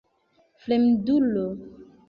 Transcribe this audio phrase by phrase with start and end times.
[0.63, 1.45] fremdulo